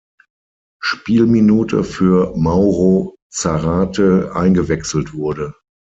Spielminute 0.81 1.83
für 1.83 2.33
Mauro 2.35 3.17
Zárate 3.31 4.31
eingewechselt 4.33 5.13
wurde. 5.13 5.53